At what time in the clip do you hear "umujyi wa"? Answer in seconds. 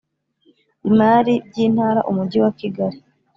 2.09-2.51